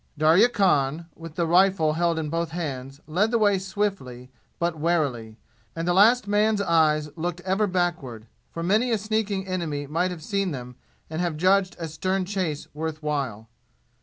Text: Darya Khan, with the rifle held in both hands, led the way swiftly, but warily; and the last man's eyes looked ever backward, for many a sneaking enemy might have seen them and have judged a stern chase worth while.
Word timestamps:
Darya 0.17 0.49
Khan, 0.49 1.05
with 1.15 1.35
the 1.35 1.45
rifle 1.45 1.93
held 1.93 2.17
in 2.17 2.31
both 2.31 2.49
hands, 2.49 3.01
led 3.05 3.29
the 3.29 3.37
way 3.37 3.59
swiftly, 3.59 4.31
but 4.57 4.75
warily; 4.79 5.37
and 5.75 5.87
the 5.87 5.93
last 5.93 6.27
man's 6.27 6.59
eyes 6.59 7.09
looked 7.15 7.39
ever 7.41 7.67
backward, 7.67 8.25
for 8.49 8.63
many 8.63 8.89
a 8.89 8.97
sneaking 8.97 9.45
enemy 9.47 9.85
might 9.85 10.09
have 10.09 10.23
seen 10.23 10.49
them 10.49 10.75
and 11.07 11.21
have 11.21 11.37
judged 11.37 11.75
a 11.77 11.87
stern 11.87 12.25
chase 12.25 12.67
worth 12.73 13.03
while. 13.03 13.47